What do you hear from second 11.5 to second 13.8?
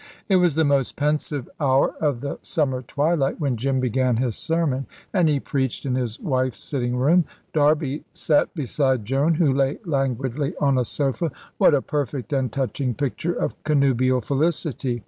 What a perfect and touching picture of